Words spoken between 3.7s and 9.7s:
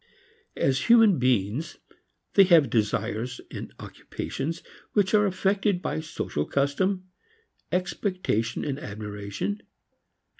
occupations which are affected by social custom, expectation and admiration.